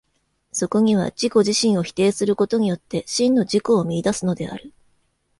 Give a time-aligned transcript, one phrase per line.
[0.51, 4.73] そこには自己自身を否定することによって、真の自己を見出すのである。